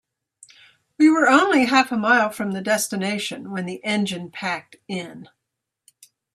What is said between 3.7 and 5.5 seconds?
engine packed in.